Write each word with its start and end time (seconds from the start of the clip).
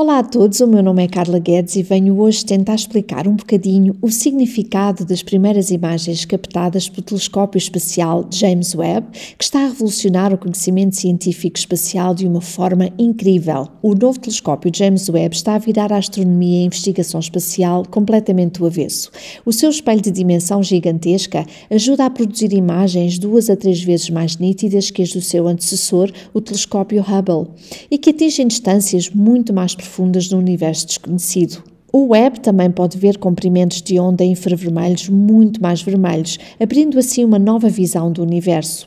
Olá 0.00 0.20
a 0.20 0.22
todos, 0.22 0.60
o 0.60 0.66
meu 0.68 0.80
nome 0.80 1.02
é 1.02 1.08
Carla 1.08 1.40
Guedes 1.40 1.74
e 1.74 1.82
venho 1.82 2.20
hoje 2.20 2.44
tentar 2.44 2.76
explicar 2.76 3.26
um 3.26 3.34
bocadinho 3.34 3.96
o 4.00 4.12
significado 4.12 5.04
das 5.04 5.24
primeiras 5.24 5.72
imagens 5.72 6.24
captadas 6.24 6.88
pelo 6.88 7.02
telescópio 7.02 7.58
espacial 7.58 8.24
James 8.30 8.76
Webb, 8.76 9.08
que 9.36 9.42
está 9.42 9.64
a 9.64 9.66
revolucionar 9.66 10.32
o 10.32 10.38
conhecimento 10.38 10.94
científico 10.94 11.58
espacial 11.58 12.14
de 12.14 12.28
uma 12.28 12.40
forma 12.40 12.90
incrível. 12.96 13.66
O 13.82 13.92
novo 13.92 14.20
telescópio 14.20 14.70
James 14.72 15.08
Webb 15.08 15.34
está 15.34 15.56
a 15.56 15.58
virar 15.58 15.92
a 15.92 15.98
astronomia 15.98 16.60
e 16.60 16.62
a 16.62 16.66
investigação 16.66 17.18
espacial 17.18 17.84
completamente 17.84 18.60
do 18.60 18.66
avesso. 18.66 19.10
O 19.44 19.52
seu 19.52 19.68
espelho 19.68 20.00
de 20.00 20.12
dimensão 20.12 20.62
gigantesca 20.62 21.44
ajuda 21.68 22.04
a 22.04 22.10
produzir 22.10 22.52
imagens 22.52 23.18
duas 23.18 23.50
a 23.50 23.56
três 23.56 23.82
vezes 23.82 24.10
mais 24.10 24.36
nítidas 24.36 24.92
que 24.92 25.02
as 25.02 25.10
do 25.10 25.20
seu 25.20 25.48
antecessor, 25.48 26.08
o 26.32 26.40
telescópio 26.40 27.02
Hubble, 27.02 27.52
e 27.90 27.98
que 27.98 28.10
atingem 28.10 28.46
distâncias 28.46 29.10
muito 29.10 29.52
mais 29.52 29.74
profundas 29.74 29.87
profundas 29.88 30.30
no 30.30 30.38
universo 30.38 30.86
desconhecido. 30.86 31.64
O 31.90 32.08
web 32.08 32.40
também 32.40 32.70
pode 32.70 32.98
ver 32.98 33.16
comprimentos 33.16 33.80
de 33.80 33.98
onda 33.98 34.22
infravermelhos 34.22 35.08
muito 35.08 35.60
mais 35.62 35.80
vermelhos, 35.80 36.38
abrindo 36.60 36.98
assim 36.98 37.24
uma 37.24 37.38
nova 37.38 37.70
visão 37.70 38.12
do 38.12 38.22
universo. 38.22 38.86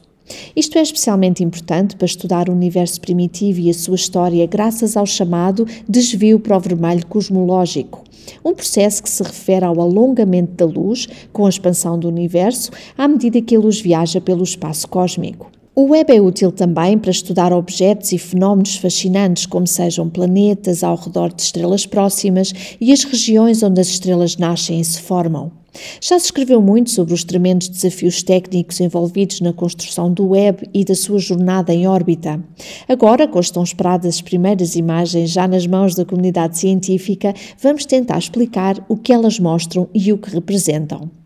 Isto 0.55 0.77
é 0.77 0.82
especialmente 0.82 1.44
importante 1.44 1.96
para 1.96 2.05
estudar 2.05 2.48
o 2.48 2.54
universo 2.54 3.02
primitivo 3.02 3.60
e 3.60 3.72
a 3.72 3.74
sua 3.74 3.96
história, 3.96 4.46
graças 4.46 4.96
ao 4.96 5.05
chamado 5.05 5.66
desvio 5.90 6.40
para 6.40 6.55
o 6.55 6.60
vermelho 6.60 7.05
cosmológico, 7.08 8.04
um 8.46 8.54
processo 8.54 9.02
que 9.02 9.10
se 9.10 9.24
refere 9.24 9.65
ao 9.65 9.82
alongamento 9.82 10.54
da 10.54 10.65
luz 10.65 11.08
com 11.34 11.48
a 11.48 11.49
expansão 11.49 11.98
do 11.98 12.08
universo 12.08 12.70
à 12.96 13.08
medida 13.08 13.41
que 13.41 13.55
a 13.55 13.60
luz 13.60 13.82
viaja 13.82 14.21
pelo 14.21 14.43
espaço 14.43 14.88
cósmico. 14.88 15.52
O 15.74 15.86
web 15.91 16.14
é 16.14 16.20
útil 16.20 16.52
também 16.52 16.98
para 16.98 17.12
estudar 17.12 17.54
objetos 17.54 18.12
e 18.12 18.18
fenómenos 18.18 18.76
fascinantes, 18.76 19.46
como 19.46 19.66
sejam 19.66 20.10
planetas 20.10 20.84
ao 20.84 20.98
redor 20.98 21.32
de 21.34 21.41
estrelas 21.41 21.86
próximas 21.86 22.54
e 22.80 22.91
as 22.91 23.05
regiões 23.05 23.64
onde 23.64 23.80
as 23.80 23.88
estrelas 23.88 24.36
nascem 24.36 24.82
e 24.82 24.84
se 24.84 25.02
formam. 25.02 25.49
Já 26.02 26.20
se 26.20 26.26
escreveu 26.26 26.62
muito 26.62 26.92
sobre 26.92 27.14
os 27.14 27.24
tremendos 27.24 27.70
desafios 27.70 28.22
técnicos 28.22 28.82
envolvidos 28.82 29.40
na 29.40 29.54
construção 29.54 30.12
do 30.12 30.32
web 30.32 30.68
e 30.74 30.84
da 30.84 30.94
sua 30.94 31.20
jornada 31.20 31.74
em 31.74 31.88
órbita. 31.88 32.44
Agora, 32.90 33.26
com 33.26 33.40
as 33.40 33.49
tão 33.49 33.64
esperadas 33.64 34.20
primeiras 34.20 34.76
imagens 34.76 35.30
já 35.30 35.48
nas 35.48 35.66
mãos 35.66 35.96
da 35.96 36.04
comunidade 36.04 36.58
científica, 36.58 37.34
vamos 37.62 37.86
tentar 37.86 38.18
explicar 38.18 38.86
o 38.90 38.98
que 38.98 39.14
elas 39.14 39.40
mostram 39.40 39.88
e 39.94 40.12
o 40.12 40.18
que 40.18 40.32
representam. 40.32 41.21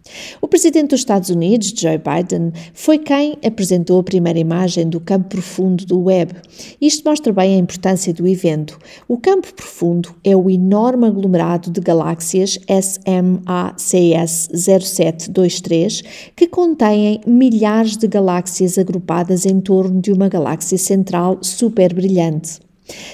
O 0.45 0.47
presidente 0.47 0.89
dos 0.89 0.99
Estados 0.99 1.29
Unidos, 1.29 1.73
Joe 1.75 1.97
Biden, 1.97 2.51
foi 2.71 2.99
quem 2.99 3.35
apresentou 3.43 3.99
a 3.99 4.03
primeira 4.03 4.37
imagem 4.37 4.87
do 4.87 4.99
campo 4.99 5.29
profundo 5.29 5.85
do 5.85 6.03
web. 6.03 6.33
Isto 6.79 7.09
mostra 7.09 7.33
bem 7.33 7.55
a 7.55 7.57
importância 7.57 8.13
do 8.13 8.27
evento. 8.27 8.77
O 9.07 9.17
campo 9.17 9.51
profundo 9.53 10.15
é 10.23 10.35
o 10.35 10.47
enorme 10.47 11.07
aglomerado 11.07 11.71
de 11.71 11.81
galáxias 11.81 12.59
SMACS 12.69 14.49
0723 14.53 16.03
que 16.35 16.47
contêm 16.47 17.21
milhares 17.25 17.97
de 17.97 18.07
galáxias 18.07 18.77
agrupadas 18.77 19.47
em 19.47 19.59
torno 19.59 19.99
de 19.99 20.11
uma 20.11 20.29
galáxia 20.29 20.77
central 20.77 21.39
super 21.41 21.91
brilhante. 21.91 22.59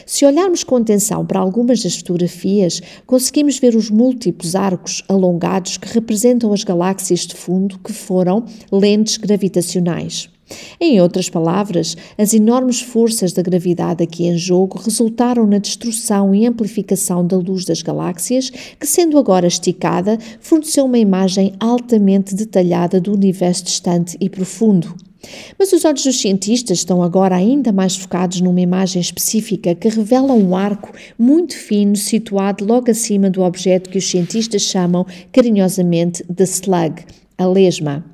Se 0.06 0.26
olharmos 0.26 0.64
com 0.64 0.76
atenção 0.76 1.26
para 1.26 1.40
algumas 1.40 1.82
das 1.82 1.96
fotografias, 1.96 2.82
conseguimos 3.06 3.60
ver 3.60 3.76
os 3.76 3.90
múltiplos 3.90 4.56
arcos 4.56 5.04
alongados 5.08 5.78
que 5.78 5.94
representam 5.94 6.52
as 6.54 6.64
galáxias 6.64 7.22
de 7.22 7.36
fundo 7.36 7.80
que 7.80 7.94
foram 7.94 8.46
lentes 8.72 9.18
gravitacionais. 9.18 10.30
Em 10.80 11.00
outras 11.00 11.30
palavras, 11.30 11.96
as 12.18 12.34
enormes 12.34 12.82
forças 12.82 13.32
da 13.32 13.42
gravidade 13.42 14.04
aqui 14.04 14.26
em 14.26 14.38
jogo 14.38 14.80
resultaram 14.80 15.48
na 15.48 15.58
destruição 15.58 16.36
e 16.36 16.46
amplificação 16.46 17.26
da 17.26 17.38
luz 17.38 17.66
das 17.66 17.82
galáxias, 17.82 18.50
que, 18.50 18.86
sendo 18.86 19.18
agora 19.18 19.48
esticada, 19.48 20.18
forneceu 20.40 20.86
uma 20.86 21.00
imagem 21.00 21.54
altamente 21.60 22.36
detalhada 22.36 23.00
do 23.00 23.14
universo 23.14 23.64
distante 23.64 24.18
e 24.20 24.30
profundo. 24.30 24.94
Mas 25.58 25.72
os 25.72 25.86
olhos 25.86 26.04
dos 26.04 26.20
cientistas 26.20 26.80
estão 26.80 27.04
agora 27.04 27.36
ainda 27.36 27.72
mais 27.72 27.96
focados 27.96 28.42
numa 28.42 28.62
imagem 28.62 29.02
específica 29.02 29.76
que 29.76 29.90
revela 29.90 30.34
um 30.34 30.56
arco 30.56 30.92
muito 31.18 31.56
fino 31.56 31.96
situado 31.96 32.66
logo 32.66 32.90
acima 32.90 33.30
do 33.30 33.42
objeto 33.42 33.90
que 33.90 33.98
os 33.98 34.10
cientistas 34.10 34.64
chamam 34.64 35.06
carinhosamente 35.32 36.24
de 36.28 36.44
slug, 36.44 37.04
a 37.38 37.46
lesma. 37.46 38.06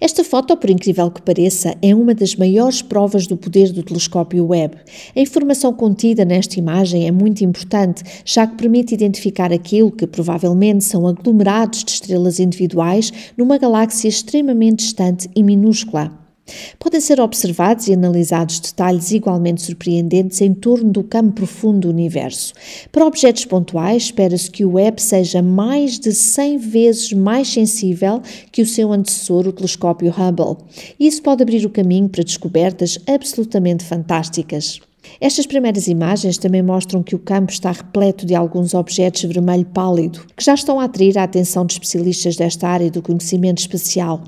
Esta 0.00 0.24
foto, 0.24 0.56
por 0.56 0.70
incrível 0.70 1.10
que 1.10 1.22
pareça, 1.22 1.76
é 1.80 1.94
uma 1.94 2.14
das 2.14 2.34
maiores 2.34 2.82
provas 2.82 3.26
do 3.26 3.36
poder 3.36 3.72
do 3.72 3.82
telescópio 3.82 4.46
Webb. 4.46 4.76
A 5.14 5.20
informação 5.20 5.72
contida 5.72 6.24
nesta 6.24 6.58
imagem 6.58 7.06
é 7.06 7.10
muito 7.10 7.44
importante, 7.44 8.02
já 8.24 8.46
que 8.46 8.56
permite 8.56 8.94
identificar 8.94 9.52
aquilo 9.52 9.90
que 9.90 10.06
provavelmente 10.06 10.84
são 10.84 11.06
aglomerados 11.06 11.84
de 11.84 11.92
estrelas 11.92 12.40
individuais 12.40 13.12
numa 13.36 13.58
galáxia 13.58 14.08
extremamente 14.08 14.84
distante 14.84 15.30
e 15.34 15.42
minúscula. 15.42 16.29
Podem 16.78 17.00
ser 17.00 17.20
observados 17.20 17.88
e 17.88 17.92
analisados 17.92 18.60
detalhes 18.60 19.10
igualmente 19.10 19.62
surpreendentes 19.62 20.40
em 20.40 20.52
torno 20.52 20.90
do 20.90 21.02
campo 21.02 21.32
profundo 21.32 21.80
do 21.80 21.90
universo. 21.90 22.52
Para 22.90 23.06
objetos 23.06 23.44
pontuais, 23.44 24.04
espera-se 24.04 24.50
que 24.50 24.64
o 24.64 24.72
Webb 24.72 25.00
seja 25.00 25.42
mais 25.42 25.98
de 25.98 26.12
100 26.12 26.58
vezes 26.58 27.12
mais 27.12 27.48
sensível 27.48 28.22
que 28.50 28.62
o 28.62 28.66
seu 28.66 28.92
antecessor, 28.92 29.46
o 29.46 29.52
telescópio 29.52 30.10
Hubble. 30.10 30.56
Isso 30.98 31.22
pode 31.22 31.42
abrir 31.42 31.64
o 31.64 31.70
caminho 31.70 32.08
para 32.08 32.24
descobertas 32.24 32.98
absolutamente 33.06 33.84
fantásticas. 33.84 34.80
Estas 35.20 35.46
primeiras 35.46 35.86
imagens 35.86 36.38
também 36.38 36.62
mostram 36.62 37.02
que 37.02 37.14
o 37.14 37.18
campo 37.18 37.52
está 37.52 37.72
repleto 37.72 38.26
de 38.26 38.34
alguns 38.34 38.74
objetos 38.74 39.22
vermelho 39.24 39.64
pálido, 39.66 40.24
que 40.36 40.44
já 40.44 40.54
estão 40.54 40.78
a 40.78 40.84
atrair 40.84 41.18
a 41.18 41.24
atenção 41.24 41.64
de 41.64 41.72
especialistas 41.72 42.36
desta 42.36 42.68
área 42.68 42.90
do 42.90 43.02
conhecimento 43.02 43.58
espacial. 43.58 44.22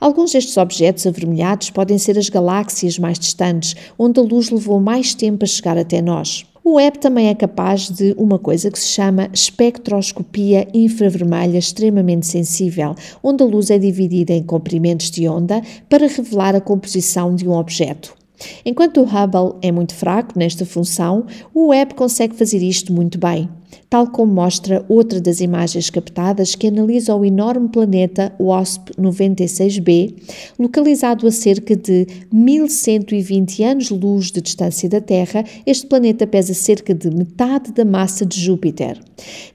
Alguns 0.00 0.32
destes 0.32 0.56
objetos 0.56 1.06
avermelhados 1.06 1.70
podem 1.70 1.98
ser 1.98 2.18
as 2.18 2.28
galáxias 2.28 2.98
mais 2.98 3.18
distantes, 3.18 3.74
onde 3.98 4.20
a 4.20 4.22
luz 4.22 4.50
levou 4.50 4.80
mais 4.80 5.14
tempo 5.14 5.44
a 5.44 5.48
chegar 5.48 5.78
até 5.78 6.02
nós. 6.02 6.44
O 6.62 6.74
web 6.74 6.98
também 6.98 7.28
é 7.28 7.34
capaz 7.34 7.88
de 7.88 8.14
uma 8.18 8.38
coisa 8.38 8.70
que 8.70 8.78
se 8.78 8.88
chama 8.88 9.30
espectroscopia 9.32 10.68
infravermelha 10.74 11.58
extremamente 11.58 12.26
sensível, 12.26 12.94
onde 13.22 13.42
a 13.42 13.46
luz 13.46 13.70
é 13.70 13.78
dividida 13.78 14.32
em 14.32 14.42
comprimentos 14.42 15.10
de 15.10 15.26
onda 15.26 15.62
para 15.88 16.06
revelar 16.06 16.54
a 16.54 16.60
composição 16.60 17.34
de 17.34 17.48
um 17.48 17.52
objeto. 17.52 18.14
Enquanto 18.64 19.00
o 19.00 19.04
Hubble 19.04 19.58
é 19.62 19.72
muito 19.72 19.94
fraco 19.94 20.38
nesta 20.38 20.66
função, 20.66 21.26
o 21.54 21.68
Webb 21.68 21.94
consegue 21.94 22.36
fazer 22.36 22.62
isto 22.62 22.92
muito 22.92 23.18
bem 23.18 23.48
tal 23.88 24.06
como 24.06 24.32
mostra 24.32 24.84
outra 24.88 25.20
das 25.20 25.40
imagens 25.40 25.90
captadas 25.90 26.54
que 26.54 26.68
analisa 26.68 27.14
o 27.14 27.24
enorme 27.24 27.68
planeta 27.68 28.32
WASP-96b, 28.38 30.14
localizado 30.58 31.26
a 31.26 31.30
cerca 31.30 31.74
de 31.74 32.06
1120 32.32 33.64
anos-luz 33.64 34.30
de 34.30 34.40
distância 34.40 34.88
da 34.88 35.00
Terra. 35.00 35.44
Este 35.66 35.86
planeta 35.86 36.26
pesa 36.26 36.54
cerca 36.54 36.94
de 36.94 37.10
metade 37.10 37.72
da 37.72 37.84
massa 37.84 38.24
de 38.24 38.40
Júpiter. 38.40 39.00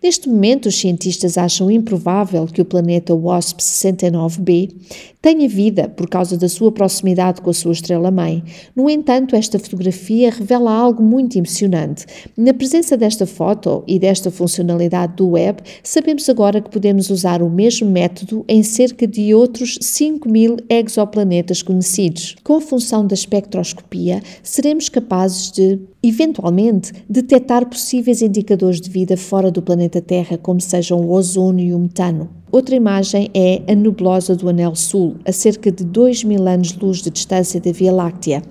Neste 0.02 0.30
momento, 0.30 0.68
os 0.68 0.78
cientistas 0.78 1.38
acham 1.38 1.72
improvável 1.72 2.46
que 2.46 2.62
o 2.62 2.66
planeta 2.66 3.14
WASP-69b 3.14 4.74
tenha 5.22 5.50
vida 5.50 5.90
por 5.90 6.08
causa 6.08 6.38
da 6.38 6.48
sua 6.48 6.72
proximidade 6.72 7.42
com 7.42 7.50
a 7.50 7.54
sua 7.54 7.72
estrela-mãe. 7.72 8.44
No 8.76 8.88
entanto, 8.88 9.36
esta 9.36 9.58
fotografia 9.58 10.30
revela 10.30 10.72
algo 10.72 11.02
muito 11.02 11.36
emocionante. 11.36 12.06
Na 12.38 12.54
presença 12.54 12.96
desta 12.96 13.26
foto 13.26 13.84
e 13.88 13.98
desta 14.06 14.30
funcionalidade 14.30 15.16
do 15.16 15.30
web, 15.30 15.64
sabemos 15.82 16.30
agora 16.30 16.62
que 16.62 16.70
podemos 16.70 17.10
usar 17.10 17.42
o 17.42 17.50
mesmo 17.50 17.90
método 17.90 18.46
em 18.48 18.62
cerca 18.62 19.08
de 19.08 19.34
outros 19.34 19.80
5 19.82 20.30
mil 20.30 20.58
exoplanetas 20.70 21.64
conhecidos. 21.64 22.36
Com 22.44 22.58
a 22.58 22.62
função 22.62 23.08
da 23.08 23.16
espectroscopia, 23.16 24.22
seremos 24.44 24.90
capazes 24.90 25.52
de, 25.52 25.80
eventualmente, 26.04 26.94
detectar 27.10 27.66
possíveis 27.66 28.22
indicadores 28.22 28.80
de 28.80 28.92
vida 28.92 29.18
fora 29.18 29.50
do 29.50 29.64
planeta 29.64 30.00
Terra, 30.00 30.38
como 30.38 30.62
sejam 30.62 31.00
o 31.00 31.12
ozono 31.12 31.60
e 31.60 31.74
o 31.74 31.80
metano. 31.80 32.30
Outra 32.56 32.74
imagem 32.74 33.30
é 33.34 33.62
a 33.70 33.76
nebulosa 33.76 34.34
do 34.34 34.48
Anel 34.48 34.78
Sul, 34.78 35.18
a 35.26 35.32
cerca 35.34 35.70
de 35.70 35.84
2 35.84 36.24
mil 36.24 36.48
anos-luz 36.48 37.02
de 37.02 37.10
distância 37.10 37.60
da 37.60 37.70
Via 37.74 37.92
Láctea. 37.92 38.42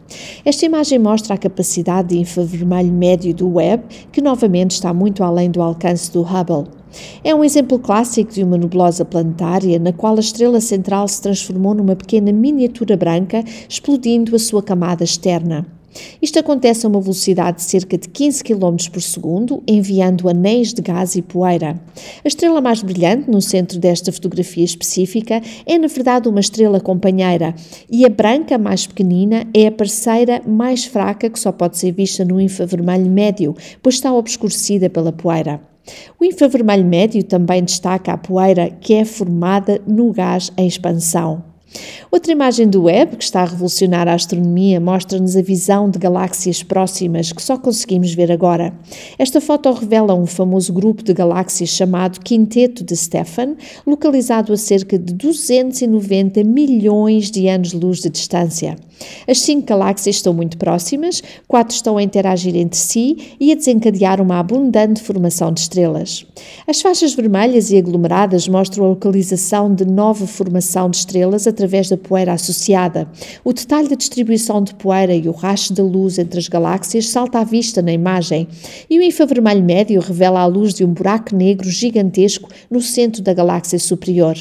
Esta 0.45 0.67
imagem 0.67 0.99
mostra 0.99 1.33
a 1.33 1.39
capacidade 1.39 2.09
de 2.09 2.19
infravermelho 2.19 2.93
médio 2.93 3.33
do 3.33 3.55
Webb, 3.55 3.85
que 4.13 4.21
novamente 4.21 4.73
está 4.73 4.93
muito 4.93 5.25
além 5.25 5.51
do 5.51 5.63
alcance 5.63 6.13
do 6.13 6.21
Hubble. 6.21 6.71
É 7.25 7.35
um 7.35 7.43
exemplo 7.43 7.79
clássico 7.79 8.31
de 8.31 8.45
uma 8.45 8.59
nebulosa 8.59 9.07
planetária 9.07 9.79
na 9.79 9.91
qual 9.91 10.15
a 10.19 10.21
estrela 10.21 10.61
central 10.61 11.09
se 11.09 11.23
transformou 11.23 11.73
numa 11.73 11.97
pequena 11.97 12.31
miniatura 12.31 12.99
branca, 12.99 13.43
explodindo 13.67 14.37
a 14.37 14.39
sua 14.39 14.63
camada 14.63 15.03
externa. 15.03 15.67
Isto 16.21 16.39
acontece 16.39 16.87
a 16.87 16.89
uma 16.89 17.01
velocidade 17.01 17.59
de 17.59 17.63
cerca 17.63 17.97
de 17.97 18.09
15 18.09 18.43
km 18.43 18.77
por 18.93 19.03
segundo, 19.03 19.63
enviando 19.67 20.29
anéis 20.29 20.73
de 20.73 20.83
gás 20.83 21.15
e 21.15 21.23
poeira. 21.23 21.81
A 22.25 22.29
estrela 22.29 22.61
mais 22.61 22.83
brilhante 22.83 23.31
no 23.31 23.41
centro 23.41 23.79
desta 23.79 24.13
fotografia 24.13 24.65
específica 24.65 25.41
é, 25.67 25.79
na 25.79 25.87
verdade, 25.87 26.29
uma 26.29 26.41
estrela 26.41 26.81
companheira, 26.81 27.55
e 27.91 28.05
a 28.05 28.09
branca 28.09 28.59
mais 28.59 28.87
pequenina 28.87 29.47
é 29.55 29.67
a 29.67 29.73
parceira 29.73 30.43
mais 30.47 30.85
fraca 30.85 31.31
que 31.31 31.39
só 31.39 31.53
pode 31.53 31.79
ser 31.79 31.93
vista 31.93 32.25
no 32.25 32.41
infravermelho 32.41 33.11
médio, 33.11 33.55
pois 33.83 33.97
está 33.97 34.13
obscurecida 34.13 34.91
pela 34.91 35.13
poeira. 35.13 35.61
O 36.19 36.25
infravermelho 36.25 36.85
médio 36.85 37.23
também 37.23 37.63
destaca 37.63 38.13
a 38.13 38.19
poeira 38.19 38.71
que 38.71 38.95
é 38.95 39.05
formada 39.05 39.81
no 39.87 40.13
gás 40.13 40.51
em 40.57 40.67
expansão. 40.67 41.54
Outra 42.11 42.33
imagem 42.33 42.69
do 42.69 42.85
web, 42.85 43.17
que 43.17 43.25
está 43.25 43.43
a 43.43 43.45
revolucionar 43.45 44.07
a 44.07 44.15
astronomia, 44.15 44.81
mostra-nos 44.81 45.37
a 45.37 45.43
visão 45.43 45.91
de 45.91 45.99
galáxias 45.99 46.63
próximas 46.63 47.33
que 47.33 47.43
só 47.43 47.59
conseguimos 47.59 48.15
ver 48.15 48.31
agora. 48.31 48.73
Esta 49.19 49.41
foto 49.41 49.73
revela 49.73 50.15
um 50.15 50.27
famoso 50.27 50.73
grupo 50.73 51.03
de 51.03 51.13
galáxias 51.13 51.71
chamado 51.71 52.21
Quinteto 52.21 52.85
de 52.85 52.97
Stefan, 52.97 53.57
localizado 53.85 54.53
a 54.53 54.57
cerca 54.57 54.99
de 54.99 55.13
290 55.13 56.45
milhões 56.45 57.31
de 57.31 57.49
anos-luz 57.49 58.01
de 58.01 58.11
distância. 58.11 58.77
As 59.29 59.41
cinco 59.41 59.67
galáxias 59.67 60.17
estão 60.17 60.33
muito 60.33 60.57
próximas, 60.57 61.23
quatro 61.49 61.75
estão 61.75 61.97
a 61.97 62.03
interagir 62.03 62.57
entre 62.57 62.79
si 62.79 63.35
e 63.41 63.51
a 63.51 63.55
desencadear 63.57 64.21
uma 64.21 64.39
abundante 64.39 65.03
formação 65.03 65.53
de 65.53 65.61
estrelas. 65.61 66.25
As 66.67 66.81
faixas 66.81 67.13
vermelhas 67.13 67.71
e 67.71 67.77
aglomeradas 67.77 68.47
mostram 68.47 68.85
a 68.85 68.89
localização 68.89 69.75
de 69.75 69.85
nova 69.85 70.27
formação 70.27 70.89
de 70.89 70.99
estrelas 70.99 71.47
através 71.47 71.64
da 71.89 71.97
poeira 71.97 72.33
associada. 72.33 73.09
O 73.45 73.53
detalhe 73.53 73.89
da 73.89 73.97
distribuição 73.97 74.63
de 74.63 74.75
poeira 74.75 75.15
e 75.15 75.29
o 75.29 75.33
rastro 75.33 75.75
da 75.75 75.83
luz 75.83 76.19
entre 76.19 76.39
as 76.39 76.49
galáxias 76.49 77.09
salta 77.09 77.39
à 77.39 77.45
vista 77.45 77.83
na 77.83 77.93
imagem, 77.93 78.47
e 78.89 78.99
o 78.99 79.03
infravermelho 79.03 79.63
médio 79.63 80.01
revela 80.01 80.41
a 80.41 80.47
luz 80.47 80.75
de 80.75 80.85
um 80.85 80.93
buraco 80.93 81.35
negro 81.35 81.69
gigantesco 81.69 82.49
no 82.71 82.81
centro 82.81 83.23
da 83.23 83.33
galáxia 83.33 83.79
superior. 83.79 84.37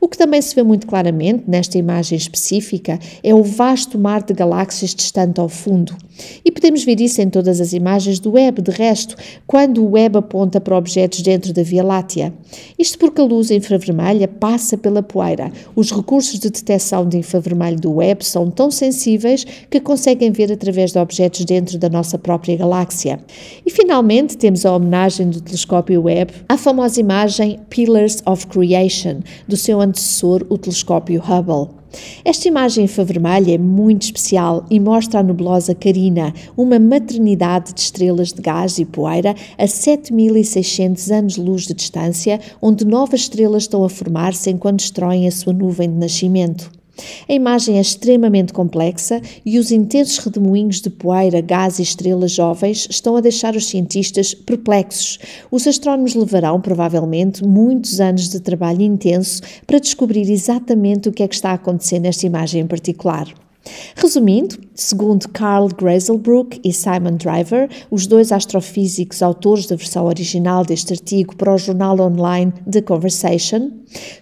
O 0.00 0.08
que 0.08 0.18
também 0.18 0.42
se 0.42 0.54
vê 0.54 0.62
muito 0.62 0.86
claramente 0.86 1.44
nesta 1.46 1.78
imagem 1.78 2.16
específica 2.16 2.98
é 3.22 3.34
o 3.34 3.42
vasto 3.42 3.98
mar 3.98 4.22
de 4.22 4.34
galáxias 4.34 4.94
distante 4.94 5.40
ao 5.40 5.48
fundo. 5.48 5.96
E 6.44 6.50
podemos 6.50 6.84
ver 6.84 7.00
isso 7.00 7.20
em 7.20 7.28
todas 7.28 7.60
as 7.60 7.72
imagens 7.72 8.20
do 8.20 8.32
web, 8.32 8.62
de 8.62 8.70
resto, 8.70 9.16
quando 9.46 9.84
o 9.84 9.90
web 9.92 10.16
aponta 10.16 10.60
para 10.60 10.76
objetos 10.76 11.22
dentro 11.22 11.52
da 11.52 11.62
Via 11.62 11.82
Láctea. 11.82 12.32
Isto 12.78 12.98
porque 12.98 13.20
a 13.20 13.24
luz 13.24 13.50
infravermelha 13.50 14.28
passa 14.28 14.78
pela 14.78 15.02
poeira. 15.02 15.50
Os 15.74 15.90
recursos 15.90 16.38
de 16.38 16.50
detecção 16.64 17.06
de 17.06 17.18
infravermelho 17.18 17.78
do 17.78 17.92
web 17.92 18.24
são 18.24 18.50
tão 18.50 18.70
sensíveis 18.70 19.44
que 19.70 19.78
conseguem 19.78 20.32
ver 20.32 20.50
através 20.50 20.92
de 20.92 20.98
objetos 20.98 21.44
dentro 21.44 21.78
da 21.78 21.90
nossa 21.90 22.18
própria 22.18 22.56
galáxia. 22.56 23.20
E 23.64 23.70
finalmente 23.70 24.36
temos 24.36 24.64
a 24.64 24.74
homenagem 24.74 25.28
do 25.28 25.40
telescópio 25.40 26.02
Webb 26.02 26.32
à 26.48 26.56
famosa 26.56 26.98
imagem 26.98 27.60
Pillars 27.68 28.22
of 28.26 28.46
Creation, 28.46 29.20
do 29.46 29.56
seu 29.56 29.80
antecessor, 29.80 30.44
o 30.48 30.56
telescópio 30.56 31.22
Hubble. 31.22 31.83
Esta 32.24 32.48
imagem 32.48 32.84
infravermelha 32.84 33.54
é 33.54 33.58
muito 33.58 34.02
especial 34.02 34.64
e 34.70 34.78
mostra 34.78 35.20
a 35.20 35.22
nebulosa 35.22 35.74
Carina, 35.74 36.34
uma 36.56 36.78
maternidade 36.78 37.72
de 37.72 37.80
estrelas 37.80 38.32
de 38.32 38.40
gás 38.40 38.78
e 38.78 38.84
poeira 38.84 39.34
a 39.58 39.66
7600 39.66 41.10
anos-luz 41.10 41.66
de 41.66 41.74
distância, 41.74 42.40
onde 42.60 42.84
novas 42.84 43.20
estrelas 43.20 43.64
estão 43.64 43.84
a 43.84 43.88
formar-se 43.88 44.50
enquanto 44.50 44.80
destroem 44.80 45.26
a 45.26 45.30
sua 45.30 45.52
nuvem 45.52 45.90
de 45.90 45.96
nascimento. 45.96 46.83
A 47.28 47.32
imagem 47.32 47.78
é 47.78 47.80
extremamente 47.80 48.52
complexa 48.52 49.20
e 49.44 49.58
os 49.58 49.70
intensos 49.70 50.18
redemoinhos 50.18 50.80
de 50.80 50.90
poeira, 50.90 51.40
gás 51.40 51.78
e 51.78 51.82
estrelas 51.82 52.32
jovens 52.32 52.86
estão 52.90 53.16
a 53.16 53.20
deixar 53.20 53.56
os 53.56 53.66
cientistas 53.66 54.34
perplexos. 54.34 55.18
Os 55.50 55.66
astrónomos 55.66 56.14
levarão, 56.14 56.60
provavelmente, 56.60 57.44
muitos 57.44 58.00
anos 58.00 58.28
de 58.28 58.40
trabalho 58.40 58.82
intenso 58.82 59.42
para 59.66 59.80
descobrir 59.80 60.30
exatamente 60.30 61.08
o 61.08 61.12
que 61.12 61.22
é 61.22 61.28
que 61.28 61.34
está 61.34 61.50
a 61.50 61.54
acontecer 61.54 61.98
nesta 61.98 62.26
imagem 62.26 62.62
em 62.62 62.66
particular. 62.66 63.43
Resumindo, 63.96 64.58
segundo 64.74 65.28
Carl 65.28 65.68
Grazelbrook 65.68 66.60
e 66.62 66.72
Simon 66.72 67.16
Driver, 67.16 67.68
os 67.90 68.06
dois 68.06 68.32
astrofísicos 68.32 69.22
autores 69.22 69.66
da 69.66 69.76
versão 69.76 70.04
original 70.04 70.64
deste 70.64 70.92
artigo 70.92 71.34
para 71.36 71.54
o 71.54 71.58
jornal 71.58 71.98
online 72.00 72.52
The 72.70 72.82
Conversation, 72.82 73.70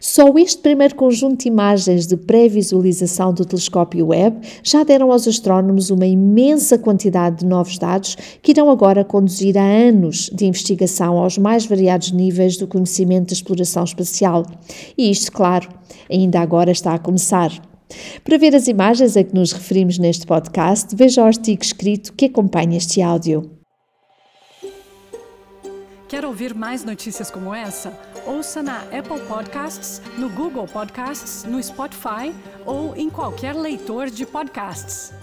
só 0.00 0.32
este 0.36 0.60
primeiro 0.60 0.94
conjunto 0.94 1.42
de 1.42 1.48
imagens 1.48 2.06
de 2.06 2.16
pré-visualização 2.16 3.32
do 3.32 3.44
telescópio 3.44 4.08
Webb 4.08 4.46
já 4.62 4.84
deram 4.84 5.10
aos 5.10 5.26
astrónomos 5.26 5.90
uma 5.90 6.06
imensa 6.06 6.78
quantidade 6.78 7.40
de 7.40 7.46
novos 7.46 7.78
dados 7.78 8.16
que 8.42 8.52
irão 8.52 8.70
agora 8.70 9.04
conduzir 9.04 9.56
a 9.56 9.64
anos 9.64 10.30
de 10.32 10.46
investigação 10.46 11.16
aos 11.16 11.38
mais 11.38 11.64
variados 11.64 12.12
níveis 12.12 12.56
do 12.56 12.66
conhecimento 12.66 13.28
da 13.28 13.34
exploração 13.34 13.84
espacial. 13.84 14.44
E 14.96 15.10
isto, 15.10 15.32
claro, 15.32 15.68
ainda 16.10 16.40
agora 16.40 16.70
está 16.70 16.94
a 16.94 16.98
começar. 16.98 17.71
Para 18.24 18.38
ver 18.38 18.54
as 18.54 18.68
imagens 18.68 19.16
a 19.16 19.24
que 19.24 19.34
nos 19.34 19.52
referimos 19.52 19.98
neste 19.98 20.26
podcast, 20.26 20.94
veja 20.94 21.22
o 21.22 21.26
artigo 21.26 21.62
escrito 21.62 22.12
que 22.12 22.26
acompanha 22.26 22.78
este 22.78 23.02
áudio. 23.02 23.50
Quer 26.12 26.26
ouvir 26.26 26.54
mais 26.54 26.84
notícias 26.84 27.30
como 27.30 27.54
essa? 27.54 27.90
Ouça 28.26 28.62
na 28.62 28.80
Apple 28.82 29.18
Podcasts, 29.26 30.02
no 30.18 30.28
Google 30.28 30.66
Podcasts, 30.66 31.44
no 31.44 31.62
Spotify 31.62 32.34
ou 32.66 32.94
em 32.94 33.08
qualquer 33.08 33.54
leitor 33.54 34.10
de 34.10 34.26
podcasts. 34.26 35.14